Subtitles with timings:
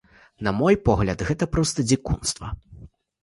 [0.45, 2.51] На мой погляд, гэта проста дзікунства.